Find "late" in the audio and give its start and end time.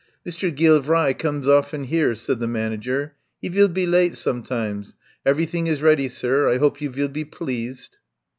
3.85-4.15